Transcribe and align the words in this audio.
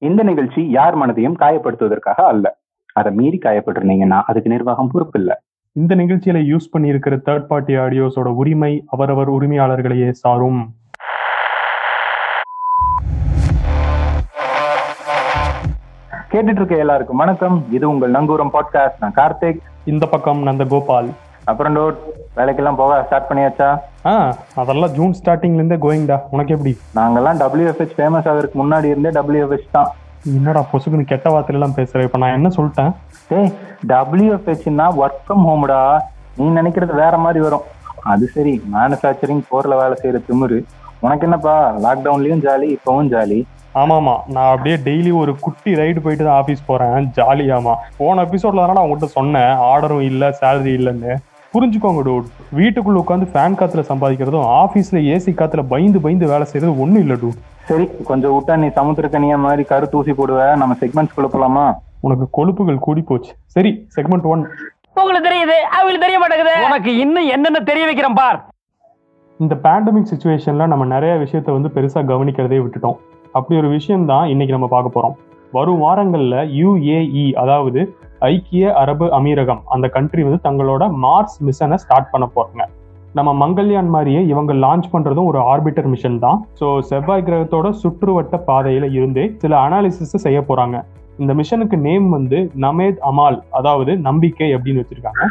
இந்த 0.00 0.22
நிகழ்ச்சி 0.22 0.70
யார் 0.70 0.98
மனதையும் 0.98 1.34
காயப்படுத்துவதற்காக 1.38 2.20
அல்ல. 2.26 2.58
அதை 2.92 3.12
மீறி 3.12 3.38
காயப்பட்டிருந்தீங்கன்னா 3.42 4.22
அதுக்கு 4.26 4.50
நிர்வாகம் 4.50 4.88
பொறுப்பு 4.88 5.18
இல்ல. 5.18 5.42
இந்த 5.72 5.94
நிகழ்ச்சியில 5.94 6.38
யூஸ் 6.50 6.68
பண்ணியிருக்கிற 6.72 7.18
தேர்ட் 7.24 7.46
பார்ட்டி 7.46 7.76
ஆடியோஸோட 7.76 8.26
உரிமை 8.26 8.84
அவரவர் 8.86 9.32
உரிமையாளர்களையே 9.32 10.10
சாரும். 10.10 10.74
கேட்டுட்டு 16.32 16.50
இருக்க 16.50 16.76
எல்லாருக்கும் 16.76 17.16
வணக்கம். 17.16 17.64
இது 17.70 17.88
உங்கள் 17.88 18.10
நங்கூரம் 18.10 18.50
பாட்காஸ்ட் 18.52 19.00
நான் 19.00 19.14
கார்த்திக். 19.14 19.58
இந்த 19.84 20.06
பக்கம் 20.06 20.42
நந்த 20.42 20.64
கோபால் 20.64 21.08
அப்புறம் 21.50 21.76
டோட் 21.78 22.00
வேலைக்கெல்லாம் 22.38 22.78
போக 22.80 22.96
ஸ்டார்ட் 23.06 23.28
பண்ணியாச்சா? 23.28 23.68
ஆ 24.10 24.12
அதெல்லாம் 24.60 24.92
ஜூன் 24.96 25.14
ஸ்டார்டிங்ல 25.18 25.60
இருந்தே 25.60 25.78
கோயிங்டா 25.84 26.16
உனக்கு 26.34 26.54
எப்படி? 26.56 26.72
நாங்கெல்லாம் 26.98 27.40
WFH 27.42 27.94
ஃபேமஸ் 27.98 28.28
ஆகிறதுக்கு 28.30 28.60
முன்னாடி 28.62 28.92
இருந்தே 28.92 29.10
WFH 29.20 29.66
தான். 29.76 29.88
என்னடா 30.36 30.62
பொசுக்குன்னு 30.72 31.10
கெட்ட 31.12 31.28
வார்த்தையில 31.32 31.58
எல்லாம் 31.60 31.76
பேசுற. 31.78 32.04
இப்ப 32.08 32.18
நான் 32.22 32.36
என்ன 32.38 32.48
சொல்லிட்டேன்? 32.56 32.92
டேய் 33.30 33.50
WFHன்னா 34.16 34.86
ஒர்க் 35.02 35.22
ஃப்ரம் 35.26 35.44
ஹோம்டா 35.48 35.80
நீ 36.38 36.46
நினைக்கிறது 36.58 36.94
வேற 37.02 37.16
மாதிரி 37.26 37.40
வரும். 37.46 37.66
அது 38.12 38.26
சரி 38.34 38.52
மேனுஃபேக்சரிங் 38.74 39.44
போர்ல 39.50 39.76
வேலை 39.82 39.94
செய்யற 40.02 40.20
திமிரு. 40.26 40.58
உனக்கு 41.00 41.26
என்னப்பா 41.28 41.54
லாக்டவுன்லயும் 41.86 42.44
ஜாலி 42.46 42.68
இப்பவும் 42.76 43.10
ஜாலி? 43.14 43.40
ஆமாமா 43.80 44.14
நான் 44.34 44.50
அப்படியே 44.52 44.76
டெய்லி 44.86 45.10
ஒரு 45.22 45.32
குட்டி 45.44 45.70
ரைடு 45.80 45.98
போயிட்டு 46.04 46.24
தான் 46.24 46.38
ஆஃபீஸ் 46.42 46.68
போறேன். 46.68 47.08
ஜாலியாமா 47.18 47.74
போன 47.98 48.22
எபிசோட்ல 48.26 48.62
தானே 48.62 48.76
நான் 48.76 48.86
உங்ககிட்ட 48.86 49.08
சொன்னேன். 49.18 49.52
ஆர்டரும் 49.70 50.06
இல்ல 50.10 50.30
சேலரி 50.40 50.72
இல்லைன்னு. 50.78 51.12
புரிஞ்சுக்கோங்க 51.52 52.00
டூட். 52.06 52.26
வீட்டுக்குள்ள 52.58 52.98
உட்காந்து 53.02 53.26
ஃபேன் 53.32 53.56
காத்துல 53.58 53.82
சம்பாதிக்கிறதும் 53.90 54.48
ஆபீஸ்ல 54.62 54.98
ஏசி 55.12 55.32
காத்துல 55.38 55.62
பயந்து 55.70 55.98
பயந்து 56.04 56.26
வேலை 56.32 56.46
செய்யறது 56.50 56.80
ஒண்ணும் 56.82 57.02
இல்ல 57.04 57.14
டூட். 57.22 57.38
சரி 57.68 57.86
கொஞ்சம் 58.08 58.34
விட்டா 58.34 58.54
நீ 58.62 58.66
சமுத்திரக்கனியா 58.78 59.36
மாதிரி 59.44 59.62
கருத்து 59.70 59.98
ஊசி 60.00 60.12
போடுவ. 60.18 60.40
நம்ம 60.62 60.76
செக்மெண்ட்ஸ்குள்ள 60.82 61.28
போலாமா? 61.34 61.64
உனக்கு 62.06 62.26
கொழுப்புகள் 62.38 62.84
கூடி 62.86 63.02
போச்சு. 63.10 63.32
சரி 63.54 63.70
செக்மெண்ட் 63.96 64.26
ஒன் 64.32 64.42
உங்களுக்கு 65.00 65.28
தெரியுது 65.28 65.56
அவங்களுக்கு 65.76 66.04
தெரிய 66.06 66.18
மாட்டேங்குது. 66.22 66.54
உனக்கு 66.66 66.92
இன்னும் 67.04 67.30
என்னென்ன 67.34 67.62
தெரிய 67.70 67.84
வைக்கிறேன் 67.88 68.18
பார். 68.20 68.38
இந்த 69.40 69.54
பேண்டமிக் 69.64 70.10
சுச்சுவேஷன்ல 70.12 70.66
நம்ம 70.72 70.84
நிறைய 70.94 71.14
விஷயத்த 71.24 71.52
வந்து 71.56 71.70
பெருசா 71.76 72.02
கவனிக்கிறதே 72.12 72.58
விட்டுட்டோம். 72.62 72.98
அப்படி 73.32 73.58
ஒரு 73.62 73.68
விஷயம் 73.68 74.06
தான் 74.12 74.28
இன்னைக்கு 74.34 74.56
நம்ம 74.56 74.68
பார்க்க 74.74 74.96
போறோம். 74.96 75.16
வரும் 75.56 75.82
வாரங்கள்ல 75.84 76.36
யுஏஇ 76.60 77.26
அதாவது 77.42 77.80
ஐக்கிய 78.26 78.72
அரபு 78.82 79.06
அமீரகம் 79.18 79.62
அந்த 79.74 79.86
கண்ட்ரி 79.96 80.22
வந்து 80.26 80.40
தங்களோட 80.46 80.84
மார்ஸ் 81.04 81.36
மிஷனை 81.48 81.76
ஸ்டார்ட் 81.84 82.12
பண்ண 82.12 82.26
போறாங்க. 82.36 82.64
நம்ம 83.18 83.30
மங்கள்யான் 83.42 83.90
மாதிரியே 83.94 84.20
இவங்க 84.32 84.52
லான்ச் 84.64 84.88
பண்றதும் 84.94 85.28
ஒரு 85.30 85.38
ஆர்பிட்டர் 85.52 85.88
மிஷன் 85.92 86.18
தான். 86.24 86.40
ஸோ 86.60 86.66
செவ்வாய் 86.90 87.24
கிரகத்தோட 87.28 87.68
சுற்றுவட்ட 87.82 88.36
பாதையில 88.48 88.88
இருந்தே 88.96 89.24
சில 89.42 89.52
அனாலிசிஸ் 89.66 90.24
செய்ய 90.26 90.40
போறாங்க. 90.48 90.78
இந்த 91.22 91.32
மிஷனுக்கு 91.38 91.76
நேம் 91.86 92.08
வந்து 92.16 92.40
நமேத் 92.64 93.00
அமால் 93.10 93.38
அதாவது 93.60 93.94
நம்பிக்கை 94.08 94.50
அப்படின்னு 94.56 94.82
வச்சிருக்காங்க. 94.82 95.22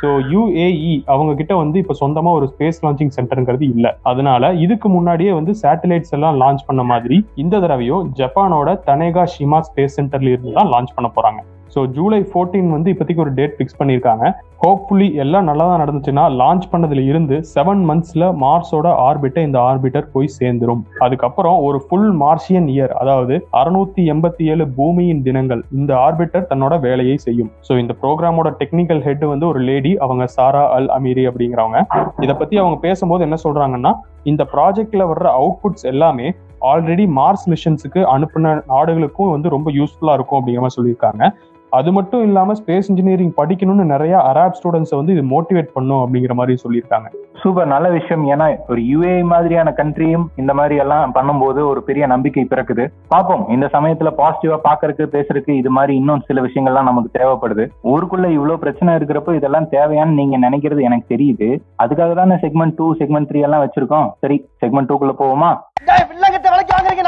ஸோ 0.00 0.08
யுஏஇ 0.32 0.92
அவங்க 1.12 1.32
கிட்ட 1.40 1.52
வந்து 1.62 1.76
இப்போ 1.82 1.94
சொந்தமாக 2.02 2.38
ஒரு 2.38 2.46
ஸ்பேஸ் 2.52 2.80
லான்ச்சிங் 2.84 3.14
சென்டருங்கிறது 3.16 3.64
இல்லை. 3.74 3.90
அதனால 4.10 4.52
இதுக்கு 4.64 4.88
முன்னாடியே 4.96 5.32
வந்து 5.38 5.52
சேட்டலைட்ஸ் 5.62 6.14
எல்லாம் 6.18 6.38
லான்ச் 6.42 6.66
பண்ண 6.68 6.82
மாதிரி 6.92 7.18
இந்த 7.44 7.60
தடவையும் 7.64 8.06
ஜப்பானோட 8.20 8.78
தனேகா 8.90 9.24
ஷிமா 9.34 9.60
ஸ்பேஸ் 9.68 9.98
சென்டர்ல 10.00 10.32
இருந்து 10.34 10.56
தான் 10.58 10.72
லான்ச் 10.74 10.96
பண்ண 10.98 11.10
போறாங்க. 11.18 11.40
ஸோ 11.74 11.80
ஜூலை 11.96 12.18
14 12.32 12.68
வந்து 12.74 12.90
இப்போதைக்கு 12.92 13.22
ஒரு 13.24 13.32
டேட் 13.38 13.54
ஃபிக்ஸ் 13.56 13.78
பண்ணியிருக்காங்க. 13.78 14.24
ஹோப்ஃபுல்லி 14.62 15.06
எல்லாம் 15.22 15.46
நல்லா 15.48 15.64
தான் 15.70 15.80
நடந்துச்சுன்னா 15.82 16.24
லான்ச் 16.40 16.66
பண்ணதுல 16.72 17.02
இருந்து 17.10 17.36
செவன் 17.54 17.82
மந்த்ஸில் 17.88 18.26
மார்ஸோட 18.42 18.88
ஆர்பிட்டை 19.06 19.42
இந்த 19.48 19.58
ஆர்பிட்டர் 19.70 20.06
போய் 20.14 20.28
சேர்ந்துரும். 20.36 20.82
அதுக்கப்புறம் 21.06 21.56
ஒரு 21.66 21.78
ஃபுல் 21.86 22.10
மார்ஷியன் 22.22 22.68
இயர் 22.74 22.94
அதாவது 23.02 23.34
அறுநூத்தி 23.60 24.04
எண்பத்தி 24.14 24.46
ஏழு 24.52 24.66
பூமியின் 24.78 25.22
தினங்கள் 25.28 25.62
இந்த 25.78 25.92
ஆர்பிட்டர் 26.06 26.48
தன்னோட 26.52 26.74
வேலையை 26.86 27.16
செய்யும். 27.26 27.50
ஸோ 27.68 27.72
இந்த 27.82 27.94
ப்ரோக்ராமோட 28.02 28.50
டெக்னிக்கல் 28.62 29.02
ஹெட் 29.08 29.26
வந்து 29.32 29.46
ஒரு 29.52 29.62
லேடி 29.68 29.94
அவங்க 30.06 30.26
சாரா 30.36 30.64
அல் 30.78 30.90
அமீரி 30.98 31.24
அப்படிங்கிறவங்க. 31.30 31.80
இதை 32.26 32.36
பற்றி 32.42 32.56
அவங்க 32.62 32.78
பேசும்போது 32.86 33.24
என்ன 33.28 33.38
சொல்கிறாங்கன்னா 33.46 33.92
இந்த 34.32 34.42
ப்ராஜெக்டில் 34.54 35.08
வர்ற 35.12 35.28
அவுட்புட்ஸ் 35.40 35.86
எல்லாமே 35.92 36.28
ஆல்ரெடி 36.70 37.04
மார்ஸ் 37.16 37.48
மிஷன்ஸுக்கு 37.52 38.00
அனுப்பின 38.12 38.52
நாடுகளுக்கும் 38.70 39.32
வந்து 39.34 39.48
ரொம்ப 39.54 39.68
யூஸ்ஃபுல்லாக 39.78 40.16
இருக்கும் 40.18 40.38
அப்படிங்கிற 40.38 40.62
மாதிரி 40.64 40.78
சொல்லியிருக்காங்க. 40.78 41.24
அது 41.76 41.90
மட்டும் 41.96 42.22
இல்லாம 42.22 42.52
ஸ்பேஸ் 42.52 42.88
இன்ஜினியரிங் 42.90 43.32
படிக்கணும்னு 43.36 43.84
நிறைய 43.92 44.14
அராப் 44.30 44.56
ஸ்டூடெண்ட்ஸை 44.58 44.96
வந்து 44.98 45.14
இது 45.16 45.22
மோட்டிவேட் 45.32 45.70
பண்ணும் 45.76 46.02
அப்படிங்கிற 46.02 46.34
மாதிரி 46.38 46.54
சொல்லியிருக்காங்க. 46.64 47.08
சூப்பர். 47.42 47.68
நல்ல 47.72 47.86
விஷயம். 47.96 48.24
ஏன்னா 48.32 48.46
ஒரு 48.68 48.80
யுஏ 48.90 49.14
மாதிரியான 49.32 49.72
கண்ட்ரியும் 49.76 50.26
இந்த 50.42 50.52
மாதிரி 50.54 50.76
எல்லாம் 50.76 51.14
பண்ணும்போது 51.14 51.60
ஒரு 51.70 51.82
பெரிய 51.88 52.04
நம்பிக்கை 52.12 52.44
பிறக்குது. 52.50 52.84
பார்ப்போம். 53.08 53.44
இந்த 53.48 53.66
சமயத்துல 53.72 54.12
பாசிட்டிவா 54.20 54.58
பாக்குறதுக்கு 54.68 55.06
பேசுறதுக்கு 55.16 55.54
இது 55.62 55.70
மாதிரி 55.70 55.94
இன்னும் 56.00 56.24
சில 56.28 56.42
விஷயங்கள்லாம் 56.46 56.90
நமக்கு 56.90 57.10
தேவைப்படுது. 57.18 57.66
ஊருக்குள்ள 57.94 58.28
இவ்வளவு 58.38 58.62
பிரச்சனை 58.64 58.94
இருக்கிறப்போ 58.94 59.34
இதெல்லாம் 59.34 59.70
தேவையான்னு 59.76 60.18
நீங்க 60.20 60.38
நினைக்கிறது 60.46 60.82
எனக்கு 60.90 61.08
தெரியுது. 61.14 61.50
அதுக்காக 61.82 62.14
தானே 62.20 62.38
செக்மெண்ட் 62.44 62.76
டூ 62.76 62.86
செக்மெண்ட் 63.00 63.28
த்ரீ 63.30 63.42
எல்லாம் 63.48 63.64
வச்சிருக்கோம். 63.66 64.08
சரி 64.20 64.38
செக்மெண்ட் 64.62 64.90
டூக்குள்ள 64.90 65.14
போவோமா? 65.22 65.52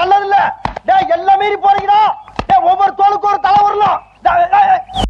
நல்லது 0.03 0.27
இல்ல. 0.28 0.38
டேய் 0.88 1.09
எல்லாம் 1.16 1.38
மீறி 1.38 1.56
போறீங்கடா 1.66 2.03
டேய் 2.48 2.65
ஒவ்வொரு 2.71 2.93
தோளுக்கும் 3.00 3.33
ஒரு 3.33 3.41
தலை 3.47 3.60
வரலாம் 3.66 3.98
டேய், 4.27 4.44
டேய், 4.53 4.69
டேய். 4.71 5.04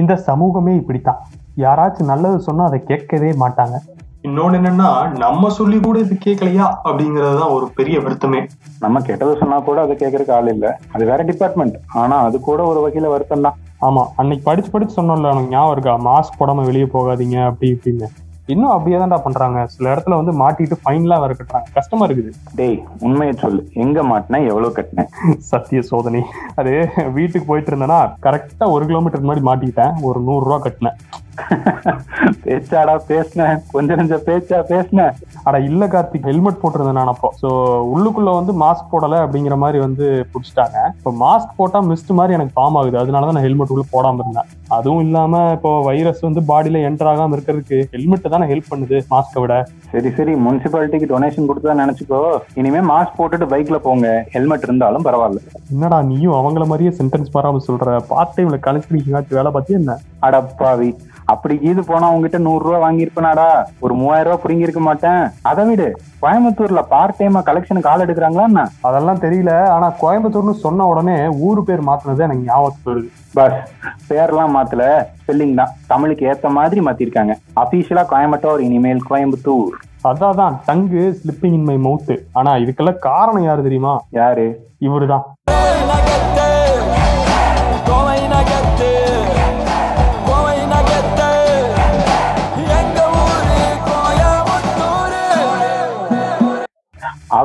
இந்த 0.00 0.16
சமூகமே 0.28 0.74
இப்படித்தான். 0.80 1.20
யாராச்சும் 1.56 2.10
நல்லது 2.12 2.38
சொன்னா 2.40 2.64
அதை 2.64 2.78
கேட்கவே 2.90 3.30
மாட்டாங்க. 3.42 3.76
இன்னொன்னு 4.24 4.56
என்னன்னா 4.58 4.88
நம்ம 5.22 5.50
சொல்லி 5.50 5.76
கூட 5.80 5.98
இது 5.98 6.14
கேட்கலையா? 6.24 6.66
அப்படிங்கறது 6.88 7.36
தான் 7.40 7.52
ஒரு 7.56 7.66
பெரிய 7.74 7.96
வருத்தமே. 8.00 8.40
நம்ம 8.80 9.00
கெட்டது 9.00 9.38
சொன்னா 9.42 9.58
கூட 9.68 9.78
அதை 9.80 9.94
கேட்கறதுக்கு 9.96 10.36
ஆள் 10.38 10.50
இல்ல. 10.54 10.66
அது 10.94 11.04
வேற 11.04 11.22
டிபார்ட்மெண்ட் 11.22 11.76
ஆனா 12.02 12.16
அது 12.20 12.40
கூட 12.40 12.62
ஒரு 12.64 12.80
வகையில 12.84 13.10
வருத்தம் 13.14 13.46
தான் 13.46 13.58
ஆமா 13.86 14.02
அன்னைக்கு 14.16 14.44
படிச்சு 14.44 14.70
படிச்சு 14.70 14.98
சொன்னோம்ல 14.98 15.32
ஞாபகம் 15.48 15.74
இருக்கா? 15.74 15.94
மாஸ்க் 16.08 16.38
போடாம 16.40 16.64
வெளியே 16.64 16.88
போகாதீங்க 16.96 17.38
அப்படி 17.44 17.68
இப்படின்னு. 17.76 18.08
இன்னும் 18.52 18.72
அப்படியே 18.74 18.98
தான்டா 19.00 19.16
பண்றாங்க. 19.24 19.58
சில 19.72 19.86
இடத்துல 19.94 20.18
வந்து 20.20 20.32
மாட்டிட்டு 20.42 20.76
ஃபைன்லாம் 20.82 21.22
வேற 21.22 21.32
கட்டுறாங்க. 21.38 21.68
கஷ்டமா 21.78 22.04
இருக்குது. 22.06 22.30
டேய் 22.58 22.78
உண்மையை 23.06 23.34
சொல்லு. 23.42 23.62
எங்க 23.84 24.02
மாட்டின 24.10 24.40
எவ்வளவு 24.50 24.76
கட்டினேன்? 24.78 25.10
சத்திய 25.50 25.82
சோதனை. 25.90 26.22
அது 26.60 26.72
வீட்டுக்கு 27.18 27.46
போயிட்டு 27.50 27.72
இருந்தேன்னா 27.72 28.00
கரெக்டா 28.26 28.68
ஒரு 28.76 28.86
கிலோமீட்டர் 28.90 29.24
முன்னாடி 29.26 29.44
மாட்டிக்கிட்டேன். 29.50 29.94
ஒரு 30.08 30.20
நூறு 30.28 30.44
ரூபா 30.48 30.60
கட்டினேன். 30.66 30.98
பேச்சாடா 32.44 32.94
பேசினேன் 33.10 33.56
கொஞ்சம் 33.74 33.98
கொஞ்சம் 34.00 34.22
பேச்சா 34.28 34.58
பேசினேன் 34.70 35.12
அட 35.48 35.56
இல்ல 35.68 35.86
கார்த்திக் 35.94 36.28
ஹெல்மெட் 36.30 36.60
போட்டிருந்தேன் 36.62 36.98
நான் 37.00 37.12
அப்போ. 37.12 37.28
ஸோ 37.42 37.48
உள்ளுக்குள்ள 37.94 38.30
வந்து 38.38 38.52
மாஸ்க் 38.62 38.90
போடல 38.92 39.18
அப்படிங்கிற 39.24 39.56
மாதிரி 39.64 39.78
வந்து 39.86 40.06
பிடிச்சிட்டாங்க. 40.32 40.78
இப்போ 40.98 41.12
மாஸ்க் 41.24 41.56
போட்டா 41.60 41.80
மிஸ்ட் 41.90 42.12
மாதிரி 42.20 42.36
எனக்கு 42.38 42.54
ஃபார்ம் 42.56 42.78
ஆகுது. 42.80 42.96
அதனால 43.02 43.26
தான் 43.28 43.36
நான் 43.38 43.46
ஹெல்மெட் 43.46 43.74
உள்ள 43.76 43.84
போடாம 43.94 44.22
இருந்தேன். 44.24 44.48
அதுவும் 44.76 45.02
இல்லாம 45.06 45.42
இப்போ 45.56 45.72
வைரஸ் 45.88 46.22
வந்து 46.28 46.42
பாடியில 46.50 46.82
என்டர் 46.88 47.10
ஆகாம 47.12 47.36
இருக்கிறதுக்கு 47.38 47.78
ஹெல்மெட் 47.94 48.32
தானே 48.36 48.48
ஹெல்ப் 48.52 48.70
பண்ணுது 48.72 48.98
மாஸ்கை 49.14 49.42
விட. 49.44 49.54
சரி 49.92 50.10
சரி. 50.18 50.34
முனிசிபாலிட்டிக்கு 50.46 51.10
டொனேஷன் 51.14 51.48
கொடுத்தா 51.50 51.78
நினைச்சுக்கோ. 51.82 52.22
இனிமே 52.62 52.82
மாஸ்க் 52.92 53.18
போட்டுட்டு 53.20 53.48
பைக்ல 53.54 53.78
போங்க. 53.88 54.06
ஹெல்மெட் 54.36 54.66
இருந்தாலும் 54.68 55.06
பரவாயில்ல. 55.08 55.40
என்னடா 55.74 56.00
நீயும் 56.10 56.38
அவங்கள 56.40 56.66
மாதிரியே 56.72 56.92
சென்டென்ஸ் 57.00 57.34
வராம 57.38 57.62
சொல்ற? 57.68 57.96
பார்ட் 58.12 58.36
டைம்ல 58.36 58.58
கலெக்டர் 58.68 59.36
வேலை 59.38 59.50
பார்த்தியா 59.54 59.78
என்ன? 59.80 59.94
அடப்பாவி. 60.22 60.90
அப்படி 61.24 61.54
கீது 61.54 61.80
போனா 61.80 62.10
உங்ககிட்ட 62.10 62.38
நூறு 62.38 62.64
ரூபா 62.64 62.90
வாங்கியிருப்பனாடா. 62.90 63.64
ஒரு 63.80 63.94
மூவாயிரம் 63.94 64.32
ரூபா 64.32 64.42
புடுங்கி 64.44 64.66
இருக்க 64.66 64.80
மாட்டேன். 64.80 65.30
அதை 65.42 65.64
விடு. 65.64 66.00
கோயம்புத்தூர்ல 66.22 66.82
பார்ட் 66.88 67.14
டைமா 67.18 67.40
கலெக்ஷனுக்கு 67.48 67.86
ஆள் 67.86 68.04
எடுக்கிறாங்களா 68.06 68.66
அதெல்லாம் 68.80 69.18
தெரியல. 69.18 69.68
ஆனா 69.68 69.92
கோயம்புத்தூர்னு 70.02 70.50
சொன்ன 70.50 70.86
உடனே 70.86 71.28
ஊரு 71.28 71.64
பேர் 71.64 71.84
மாத்தினது 71.84 72.18
எனக்கு 72.18 72.44
ஞாபகத்துக்கு 72.44 72.92
வருது. 72.92 73.08
பஸ். 73.34 73.72
பேர்லாம் 74.08 74.54
மாத்தல. 74.56 75.04
ஸ்பெல்லிங் 75.20 75.54
தான். 75.54 75.68
தமிழுக்கு 75.86 76.26
ஏத்த 76.26 76.50
மாதிரி 76.50 76.80
மாத்திருக்காங்க. 76.80 77.34
அபிஷியலா 77.56 78.04
கோயம்புத்தூர் 78.14 78.60
இனிமேல் 78.60 79.02
கோயம்புத்தூர். 79.10 79.76
அதான் 80.08 80.56
டங்கு 80.66 81.14
ஸ்லிப்பிங் 81.20 81.56
இன் 81.58 81.64
மை 81.64 81.76
மவுத் 81.76 82.18
ஆனா 82.32 82.54
இதுக்கெல்லாம் 82.54 82.98
காரணம் 82.98 83.44
யாரு 83.44 83.62
தெரியுமா? 83.62 84.00
யாரு? 84.10 84.66
இவருதான். 84.80 85.22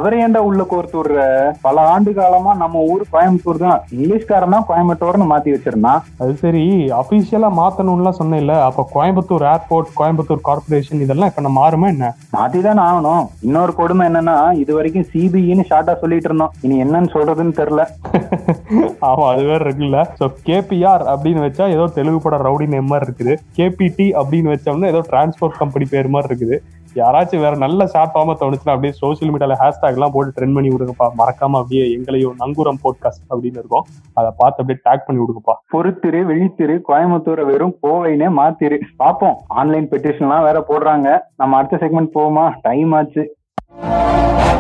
அவரை 0.04 0.18
ஏன்டா 0.24 0.40
உள்ள 0.48 0.62
கோர்த்து 0.72 0.96
விடுற? 1.00 1.20
பல 1.66 1.76
ஆண்டு 1.92 2.12
காலமா 2.18 2.54
நம்ம 2.62 2.80
ஊர் 2.94 3.04
கோயம்புத்தூர் 3.12 3.60
தான். 3.66 3.78
இங்கிலீஷ்காரன் 3.96 4.54
தான் 4.56 4.66
கோயம்புத்தூர்னு 4.70 5.26
மாத்தி 5.30 5.54
வச்சிருந்தான் 5.54 6.02
அது 6.24 6.34
சரி 6.42 6.64
அபிஷியலா 7.02 7.50
மாத்தணும்லாம் 7.60 8.18
சொன்னேன்ல. 8.18 8.56
அப்ப 8.68 8.86
கோயம்புத்தூர் 8.96 9.46
ஏர்போர்ட் 9.52 9.94
கோயம்புத்தூர் 10.00 10.42
கார்பரேஷன் 10.48 11.04
இதெல்லாம் 11.06 11.32
இப்ப 11.32 11.44
நம்ம 11.46 11.62
மாறுமா 11.62 11.88
என்ன? 11.94 12.10
மாத்தி 12.36 12.62
தானே 12.68 12.84
ஆகணும். 12.88 13.24
இன்னொரு 13.48 13.76
கொடுமை 13.80 14.08
என்னன்னா 14.12 14.36
இது 14.64 14.72
வரைக்கும் 14.80 15.08
சிபிஇன்னு 15.14 15.68
ஷார்ட்டா 15.72 15.96
சொல்லிட்டு 16.04 16.30
இருந்தோம். 16.32 16.54
இனி 16.66 16.76
என்னன்னு 16.88 17.14
சொல்றதுன்னு 17.16 17.58
தெரியல. 17.62 17.86
ஆமா 19.12 19.26
அது 19.32 19.42
வேற 19.52 19.62
இருக்குல்ல 19.68 20.04
சோ 20.20 20.26
கேபிஆர் 20.50 21.06
அப்படின்னு 21.16 21.48
வச்சா 21.48 21.68
ஏதோ 21.78 21.88
தெலுங்கு 22.00 22.24
பட 22.28 22.44
ரவுடி 22.50 22.72
நேம் 22.76 22.92
மாதிரி 22.94 23.08
இருக்குது. 23.10 23.36
கேபிடி 23.60 24.10
அப்படின்னு 24.20 24.54
வச்சோம்னா 24.56 24.94
ஏதோ 24.96 25.04
டிரான்ஸ்போர்ட் 25.12 25.60
கம்பெனி 25.64 25.88
பேர் 25.96 26.16
மாதிரி 26.18 26.30
இருக்குது. 26.32 26.58
யாராச்சும் 26.96 27.40
வேற 27.40 27.56
நல்ல 27.56 27.88
ஷார்ட் 27.88 28.16
ஃபார்மா 28.16 28.36
தோணுச்சுன்னா 28.40 28.74
அப்படியே 28.76 28.92
சோஷியல் 28.92 29.34
மீடியால 29.34 29.56
ஹேஷ்டாக் 29.60 29.94
எல்லாம் 29.94 30.12
போட்டு 30.14 30.46
ட்ரெண்ட் 30.46 30.54
பண்ணி 30.54 30.76
விடுங்கப்பா. 30.76 31.08
மறக்காம 31.18 31.56
அப்படியே 31.56 31.92
எங்களையும் 31.92 32.36
நங்கூரம் 32.40 32.80
போட்காஸ்ட் 32.84 33.24
அப்படின்னு 33.30 33.60
இருக்கும். 33.62 33.86
அதை 34.14 34.32
பார்த்து 34.38 34.64
அப்படியே 34.64 34.80
டேக் 34.86 35.06
பண்ணி 35.06 35.22
விடுங்கப்பா. 35.22 35.54
பொறுத்திரு 35.74 36.22
விழித்திரு 36.32 36.80
கோயம்புத்தூரை 36.88 37.46
வெறும் 37.46 37.76
கோவைனே 37.84 38.30
மாத்திரு. 38.40 38.80
பாப்போம் 39.00 39.36
ஆன்லைன் 39.48 39.90
பெட்டிஷன்லாம் 39.90 40.44
வேற 40.44 40.66
போடுறாங்க. 40.70 41.20
நம்ம 41.36 41.58
அடுத்த 41.58 41.78
செக்மெண்ட் 41.78 42.10
போவோமா? 42.16 42.54
டைம் 42.62 42.92
ஆச்சு. 42.92 43.36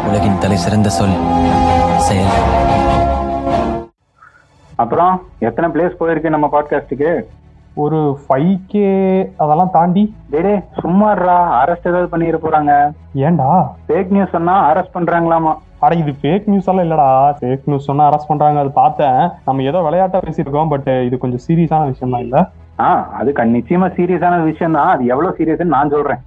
உலகின் 0.08 0.38
தலை 0.40 0.58
சிறந்த 0.58 0.90
சொல் 0.90 1.16
செயல். 1.98 2.32
அப்புறம் 4.76 5.22
எத்தனை 5.40 5.70
பிளேஸ் 5.70 6.02
போயிருக்கு 6.02 6.30
நம்ம 6.30 6.50
பாட்காஸ்டுக்கு 6.52 7.24
ஒரு 7.76 8.00
ஃபைவ் 8.24 8.56
கே 8.72 8.88
அதெல்லாம் 9.44 9.72
தாண்டி 9.72 10.14
டேடே 10.34 10.56
சும்மாடுறா 10.82 11.38
அரெஸ்ட் 11.60 11.88
ஏதாவது 11.92 12.12
பண்ணிட 12.12 12.40
போறாங்க. 12.44 12.72
ஏன்டா? 13.16 13.48
ஃபேக் 13.88 14.12
நியூஸ் 14.16 14.36
சொன்னா 14.38 14.56
அரெஸ்ட் 14.72 14.96
பண்றாங்களாமா? 14.98 15.54
அட 15.86 15.96
இது 15.96 16.12
ஃபேக் 16.22 16.50
நியூஸ் 16.52 16.68
எல்லாம் 16.72 16.86
இல்லடா. 16.86 17.08
ஃபேக் 17.40 17.66
நியூஸ் 17.66 17.90
சொன்னா 17.90 18.10
அரெஸ்ட் 18.10 18.32
பண்றாங்க 18.32 18.60
அது 18.60 18.72
பார்த்தேன். 18.72 19.32
நம்ம 19.46 19.64
ஏதோ 19.64 19.82
விளையாட்டா 19.88 20.22
பேசியிருக்கோம் 20.28 20.72
பட் 20.74 20.90
இது 21.08 21.18
கொஞ்சம் 21.18 21.44
சீரியஸான 21.48 21.88
விஷயம் 21.94 22.14
தான் 22.16 22.26
இல்ல. 22.28 22.38
ஆ 22.80 22.90
அது 23.20 23.34
நிச்சயமா 23.58 23.90
சீரியஸான 23.98 24.44
விஷயம் 24.44 24.78
தான் 24.80 24.92
அது 24.94 25.06
எவ்வளவு 25.06 25.38
சீரியஸ்னு 25.40 25.76
நான் 25.78 25.90
சொல்றேன். 25.90 26.22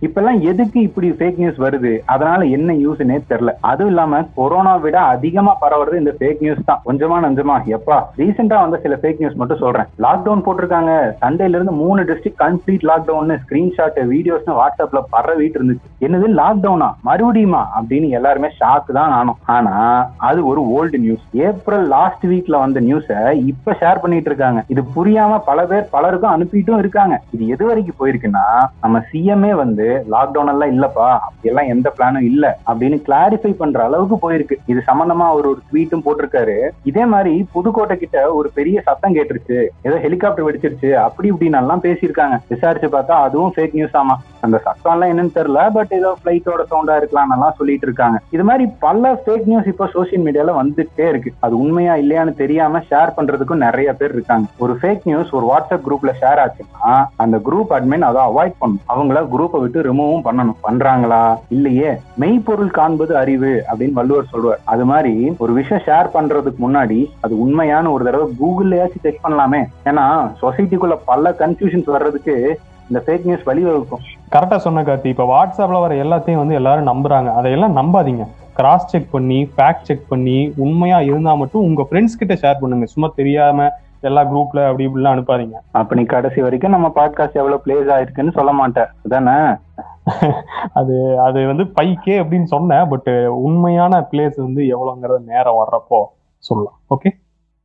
இப்பெல்லாம் 0.00 0.40
எதுக்கு 0.40 0.80
இப்படி 0.80 1.10
ஃபேக் 1.10 1.38
நியூஸ் 1.38 1.60
வருது? 1.60 1.98
அதனால 2.06 2.44
என்ன 2.44 2.72
யூஸ்னே 2.72 3.18
தெரியல. 3.30 3.52
அதுவும் 3.60 3.86
இல்லாம 3.86 4.22
கொரோனா 4.34 4.76
விட 4.76 5.00
அதிகமா 5.00 5.56
பரவுறது 5.60 5.96
இந்த 5.96 6.14
ஃபேக் 6.18 6.40
நியூஸ் 6.40 6.58
தான். 6.64 6.80
கொஞ்சமா 6.86 7.16
நஞ்சமா. 7.24 7.56
எப்பா? 7.76 7.96
ரீசெண்டா 8.18 8.60
வந்த 8.60 8.78
சில 8.82 8.98
ஃபேக் 9.02 9.18
நியூஸ் 9.18 9.34
மட்டும் 9.34 9.58
சொல்றேன். 9.58 9.86
லாக்டவுன் 10.02 10.44
போட்டிருக்காங்க. 10.46 11.14
சண்டேல 11.20 11.56
இருந்து 11.58 11.72
மூணு 11.72 12.02
டிஸ்ட்ரிக்ட் 12.02 12.42
கம்ப்ளீட் 12.44 12.86
லாக்டவுன் 12.90 13.38
ஸ்கிரீன்ஷாட் 13.44 13.98
வீடியோஸ்னு 14.12 14.58
வாட்ஸ்அப்ல 14.60 15.02
பரவிட்டு 15.14 15.58
இருந்துச்சு. 15.60 15.88
என்னது 16.00 16.28
லாக்டவுனா 16.40 16.90
மறுபடியுமா 17.04 17.62
அப்படின்னு 17.78 18.08
எல்லாருமே 18.08 18.48
ஷாக் 18.60 18.92
தான் 18.98 19.14
ஆனோம் 19.18 19.40
ஆனா 19.44 19.74
அது 20.16 20.46
ஒரு 20.46 20.62
ஓல்டு 20.76 20.98
நியூஸ் 20.98 21.24
ஏப்ரல் 21.32 21.86
லாஸ்ட் 21.86 22.26
வீக்ல 22.26 22.58
வந்த 22.58 22.80
நியூஸ 22.80 23.34
இப்ப 23.52 23.76
ஷேர் 23.80 24.02
பண்ணிட்டு 24.04 24.30
இருக்காங்க. 24.32 24.62
இது 24.68 24.84
புரியாம 24.96 25.40
பல 25.44 25.66
பேர் 25.66 25.88
பலருக்கும் 25.90 26.34
அனுப்பிட்டும் 26.36 26.78
இருக்காங்க. 26.78 27.22
இது 27.30 27.46
எது 27.46 27.66
வரைக்கும் 27.66 28.00
போயிருக்குன்னா 28.00 28.46
நம்ம 28.80 29.02
சிஎம்ஏ 29.12 29.54
வந்து 29.54 29.85
லாக்டவுன் 30.14 30.52
எல்லாம் 30.54 30.72
இல்லப்பா 30.74 31.08
அப்படியெல்லாம் 31.26 31.70
எந்த 31.74 31.88
பிளானும் 31.96 32.28
இல்ல 32.30 32.44
அப்படின்னு 32.70 32.98
கிளாரிஃபை 33.08 33.52
பண்ற 33.62 33.84
அளவுக்கு 33.84 34.16
போயிருக்கு. 34.24 34.58
இது 34.66 34.82
சம்பந்தமா 34.90 35.26
அவர் 35.32 35.50
ஒரு 35.52 35.60
ட்வீட்டும் 35.68 36.04
போட்டிருக்காரு. 36.06 36.56
இதே 36.90 37.04
மாதிரி 37.14 37.34
புதுக்கோட்டை 37.52 37.96
கிட்ட 37.96 38.32
ஒரு 38.38 38.50
பெரிய 38.58 38.82
சத்தம் 38.88 39.16
கேட்டுருச்சு 39.16 39.58
ஏதோ 39.82 39.96
ஹெலிகாப்டர் 40.06 40.46
வெடிச்சிருச்சு 40.48 40.92
அப்படி 41.06 41.30
இப்படின்னு 41.32 41.60
எல்லாம் 41.62 41.84
பேசியிருக்காங்க. 41.86 42.38
விசாரிச்சு 42.48 42.90
பார்த்தா 42.96 43.16
அதுவும் 43.26 43.54
ஃபேக் 43.56 43.76
நியூஸ் 43.78 43.96
ஆமா. 44.02 44.16
அந்த 44.46 44.58
சத்தம் 44.64 44.92
எல்லாம் 44.94 45.10
என்னன்னு 45.12 45.36
தெரியல 45.36 45.60
பட் 45.76 45.92
ஏதோ 45.98 46.10
பிளைட்டோட 46.24 46.62
சவுண்டா 46.70 46.96
இருக்கலாம் 46.96 47.32
எல்லாம் 47.36 47.56
சொல்லிட்டு 47.58 47.86
இருக்காங்க. 47.86 48.16
இது 48.30 48.44
மாதிரி 48.44 48.64
பல 48.84 49.12
ஃபேக் 49.22 49.46
நியூஸ் 49.50 49.70
இப்போ 49.72 49.86
சோசியல் 49.94 50.24
மீடியால 50.26 50.54
வந்துட்டே 50.60 51.06
இருக்கு. 51.12 51.30
அது 51.40 51.54
உண்மையா 51.58 51.94
இல்லையான்னு 52.02 52.34
தெரியாம 52.42 52.82
ஷேர் 52.90 53.16
பண்றதுக்கும் 53.16 53.64
நிறைய 53.66 53.92
பேர் 53.92 54.14
இருக்காங்க. 54.16 54.46
ஒரு 54.58 54.74
ஃபேக் 54.80 55.06
நியூஸ் 55.10 55.32
ஒரு 55.38 55.46
வாட்ஸ்அப் 55.52 55.84
குரூப்ல 55.86 56.12
ஷேர் 56.20 56.42
ஆச்சுன்னா 56.44 56.92
அந்த 57.24 57.36
குரூப் 57.48 57.72
அட்மின் 57.76 58.06
அதை 58.08 58.22
அவாய்ட் 58.30 58.56
பண்ணும். 58.58 58.82
அவங்கள 58.94 59.20
குரூப்பை 59.34 59.60
விட்டு 59.64 59.75
ரிமூவும் 59.82 60.24
பண்ணணும். 60.24 60.56
பண்றாங்களா? 60.68 61.38
இல்லையே. 61.48 61.90
மெய்ப்பொருள் 62.14 62.70
காண்பது 62.70 63.16
அறிவு 63.16 63.64
அப்படின்னு 63.72 63.92
வள்ளுவர் 63.92 64.24
சொல்வார் 64.30 64.60
அது 64.64 64.84
மாதிரி 64.84 65.34
ஒரு 65.38 65.52
விஷயம் 65.52 65.82
ஷேர் 65.86 66.16
பண்றதுக்கு 66.16 66.62
முன்னாடி 66.62 67.06
அது 67.20 67.40
உண்மையான 67.40 67.90
ஒரு 67.90 68.04
தடவை 68.04 68.26
கூகுள்லயாச்சும் 68.40 69.00
செக் 69.02 69.24
பண்ணலாமே. 69.24 69.64
ஏன்னா 69.84 70.30
சொசைட்டிக்குள்ள 70.42 70.98
பல 71.04 71.34
கன்ஃபியூஷன்ஸ் 71.38 71.90
வர்றதுக்கு 71.90 72.60
இந்த 72.90 73.02
ஃபேக் 73.06 73.24
நியூஸ் 73.24 73.48
வழிவகுக்கும். 73.48 74.04
கரெக்டா 74.32 74.56
சொன்ன 74.56 74.82
கார்த்தி 74.82 75.06
இப்ப 75.06 75.24
வாட்ஸ்அப்ல 75.24 75.80
வர 75.80 75.94
எல்லாத்தையும் 75.94 76.36
வந்து 76.36 76.54
எல்லாரும் 76.54 76.86
நம்புறாங்க. 76.86 77.34
அதையெல்லாம் 77.34 77.76
நம்பாதீங்க. 77.76 78.26
கிராஸ் 78.54 78.88
செக் 78.88 79.10
பண்ணி 79.10 79.48
ஃபேக்ட் 79.56 79.82
செக் 79.82 80.08
பண்ணி 80.08 80.52
உண்மையா 80.56 81.00
இருந்தா 81.00 81.34
மட்டும் 81.34 81.62
உங்க 81.62 81.86
ஃப்ரெண்ட்ஸ் 81.90 82.18
கிட்ட 82.18 82.34
ஷேர் 82.34 82.60
பண்ணுங்க. 82.60 82.86
சும்மா 82.86 83.12
தெரியாம 83.16 83.72
எல்லா 84.00 84.22
குரூப்ல 84.22 84.64
அப்படி 84.64 84.86
இப்படிலாம் 84.86 85.14
அனுப்பாதீங்க. 85.14 85.54
அப்ப 85.72 85.94
நீ 85.94 86.02
கடைசி 86.02 86.40
வரைக்கும் 86.40 86.70
நம்ம 86.70 86.92
பாட்காஸ்ட் 86.94 87.32
எவ்வளவு 87.32 87.62
பிளேஸ் 87.64 87.94
ஆயிருக்குன்னு 87.96 88.32
சொல்ல 88.32 88.52
மாட்டேன். 88.52 88.86
அதானே? 89.04 89.56
அது 90.72 91.20
அது 91.20 91.46
வந்து 91.46 91.64
ஃபைவ் 91.64 91.94
கே 91.94 92.22
அப்படின்னு 92.22 92.42
சொன்னேன் 92.42 92.88
பட் 92.88 93.08
உண்மையான 93.28 94.08
பிளேஸ் 94.10 94.32
வந்து 94.36 94.62
எவ்வளோங்கிறது 94.62 95.24
நேரம் 95.26 95.64
வர்றப்போ 95.64 96.02
சொல்லலாம். 96.38 96.80
ஓகே 96.90 97.10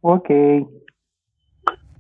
ஓகே 0.04 0.68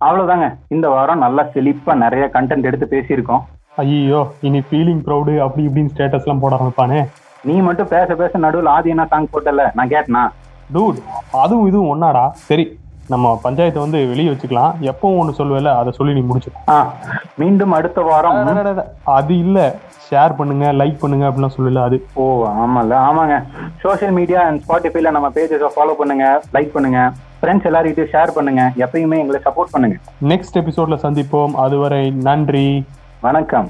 அவ்வளவுதாங்க. 0.05 0.57
இந்த 0.67 0.89
வாரம் 0.89 1.19
நல்லா 1.19 1.43
செழிப்பா 1.43 1.95
நிறைய 1.95 2.29
கண்டென்ட் 2.33 2.63
எடுத்து 2.63 2.85
பேசியிருக்கோம். 2.85 3.41
ஐயோ 3.75 4.27
இனி 4.41 4.59
ஃபீலிங் 4.59 5.03
ப்ரௌடு 5.05 5.37
அப்படி 5.37 5.67
இப்படின்னு 5.67 5.89
ஸ்டேட்டஸ் 5.95 6.23
எல்லாம் 6.23 6.39
போட 6.39 6.55
ஆரம்பிப்பானே? 6.55 7.07
நீ 7.43 7.53
மட்டும் 7.53 7.87
பேச 7.87 8.15
பேச 8.15 8.37
நடுவில் 8.37 8.65
ஆதி 8.65 8.89
என்ன 8.89 9.05
சாங் 9.05 9.27
போட்டல. 9.33 9.71
நான் 9.73 9.87
கேட்டனா? 9.87 10.31
டூட் 10.73 10.97
அதுவும் 11.31 11.67
இதுவும் 11.67 11.91
ஒன்னாடா. 11.93 12.29
சரி 12.29 12.79
நம்ம 13.07 13.39
பஞ்சாயத்தை 13.43 13.79
வந்து 13.83 14.07
வெளியே 14.07 14.29
வச்சுக்கலாம். 14.29 14.73
எப்பவும் 14.89 15.17
ஒன்று 15.21 15.39
சொல்லுவேல 15.39 15.75
அதை 15.79 15.93
சொல்லி 15.97 16.13
நீ 16.13 16.19
முடிச்சு 16.19 16.51
ஆ 16.69 16.93
மீண்டும் 17.35 17.71
அடுத்த 17.71 18.01
வாரம். 18.01 18.85
அது 19.03 19.37
இல்ல. 19.37 19.75
ஷேர் 20.09 20.35
பண்ணுங்க 20.37 20.73
லைக் 20.73 20.97
பண்ணுங்க 20.99 21.25
அப்படிலாம் 21.27 21.57
சொல்லல 21.57 21.83
அது. 21.87 21.97
ஓ 22.13 22.23
ஆமால 22.63 22.95
ஆமாங்க. 23.09 23.35
சோஷியல் 23.83 24.13
மீடியா 24.13 24.41
அண்ட் 24.47 24.61
ஸ்பாட்டிஃபைல 24.67 25.11
நம்ம 25.11 25.29
பேஜஸை 25.35 25.69
ஃபாலோ 25.75 25.93
பண்ணுங்க 25.99 26.41
லைக் 26.53 26.73
பண்ணுங்க. 26.77 27.11
ஃப்ரெண்ட்ஸ் 27.41 27.67
எல்லார்கிட்டயும் 27.69 28.11
ஷேர் 28.15 28.33
பண்ணுங்க. 28.37 28.71
எப்பயுமே 28.77 29.19
எங்களை 29.23 29.41
சப்போர்ட் 29.45 29.73
பண்ணுங்க. 29.75 29.95
நெக்ஸ்ட் 30.31 30.59
எபிசோட்ல 30.61 30.97
சந்திப்போம். 31.05 31.53
அதுவரை 31.65 32.11
நன்றி. 32.11 32.83
வணக்கம். 33.21 33.69